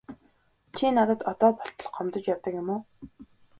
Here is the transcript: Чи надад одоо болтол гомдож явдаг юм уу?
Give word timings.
Чи 0.75 0.85
надад 0.97 1.21
одоо 1.31 1.49
болтол 1.59 1.89
гомдож 1.95 2.23
явдаг 2.33 2.53
юм 2.61 2.67
уу? 2.75 2.79